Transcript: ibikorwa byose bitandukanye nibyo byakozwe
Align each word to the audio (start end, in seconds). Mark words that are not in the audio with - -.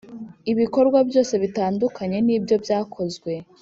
ibikorwa 0.51 0.99
byose 1.09 1.33
bitandukanye 1.43 2.17
nibyo 2.25 2.55
byakozwe 2.63 3.31